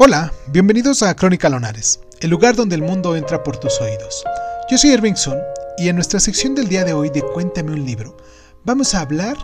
[0.00, 4.22] Hola, bienvenidos a Crónica Lonares, el lugar donde el mundo entra por tus oídos.
[4.70, 5.36] Yo soy Irving Sun
[5.76, 8.16] y en nuestra sección del día de hoy de Cuéntame un libro,
[8.64, 9.36] vamos a hablar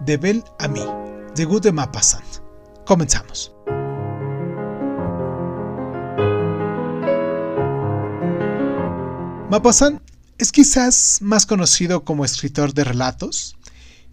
[0.00, 0.82] de Bel Ami,
[1.36, 2.24] de Good de Maupassant.
[2.86, 3.52] Comenzamos.
[9.50, 10.00] Maupassant
[10.38, 13.58] es quizás más conocido como escritor de relatos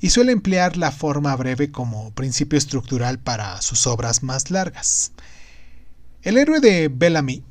[0.01, 5.13] y suele emplear la forma breve como principio estructural para sus obras más largas.
[6.25, 7.43] El héroe de Bellamy,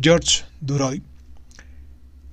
[0.00, 1.00] George Duroy,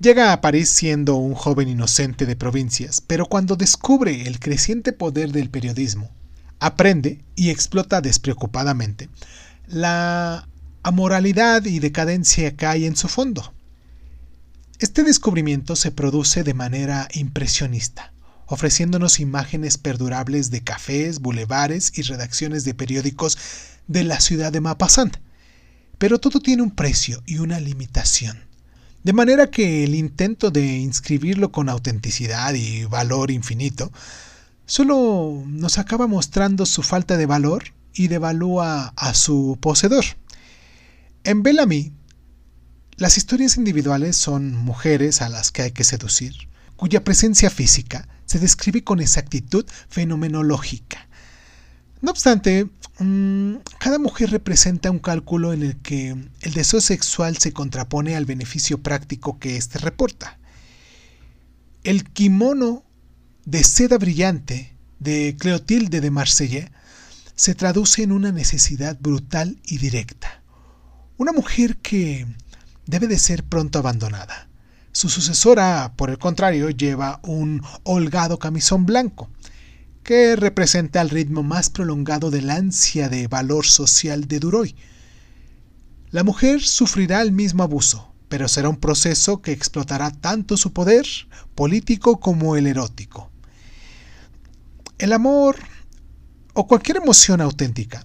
[0.00, 5.30] llega a París siendo un joven inocente de provincias, pero cuando descubre el creciente poder
[5.30, 6.10] del periodismo,
[6.58, 9.08] aprende y explota despreocupadamente
[9.68, 10.48] la
[10.82, 13.54] amoralidad y decadencia que hay en su fondo.
[14.80, 18.12] Este descubrimiento se produce de manera impresionista,
[18.46, 23.38] ofreciéndonos imágenes perdurables de cafés, bulevares y redacciones de periódicos
[23.86, 25.18] de la ciudad de Maupassant,
[26.02, 28.36] pero todo tiene un precio y una limitación.
[29.04, 33.92] De manera que el intento de inscribirlo con autenticidad y valor infinito
[34.66, 40.04] solo nos acaba mostrando su falta de valor y devalúa a su poseedor.
[41.22, 41.92] En Bellamy,
[42.96, 46.34] las historias individuales son mujeres a las que hay que seducir,
[46.74, 51.06] cuya presencia física se describe con exactitud fenomenológica.
[52.00, 52.68] No obstante,
[53.78, 58.82] cada mujer representa un cálculo en el que el deseo sexual se contrapone al beneficio
[58.82, 60.38] práctico que éste reporta.
[61.84, 62.84] El kimono
[63.44, 66.70] de seda brillante de Cleotilde de Marsella
[67.34, 70.42] se traduce en una necesidad brutal y directa.
[71.16, 72.26] Una mujer que
[72.86, 74.48] debe de ser pronto abandonada.
[74.92, 79.30] Su sucesora, por el contrario, lleva un holgado camisón blanco,
[80.02, 84.74] que representa el ritmo más prolongado del ansia de valor social de Duroy.
[86.10, 91.06] La mujer sufrirá el mismo abuso, pero será un proceso que explotará tanto su poder
[91.54, 93.30] político como el erótico.
[94.98, 95.56] El amor,
[96.54, 98.04] o cualquier emoción auténtica,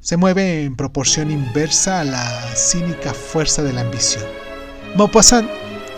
[0.00, 4.24] se mueve en proporción inversa a la cínica fuerza de la ambición.
[4.96, 5.48] Maupassant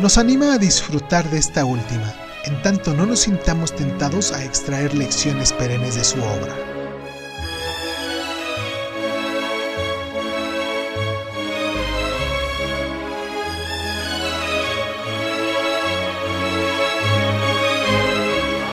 [0.00, 4.94] nos anima a disfrutar de esta última en tanto no nos sintamos tentados a extraer
[4.94, 6.71] lecciones perennes de su obra.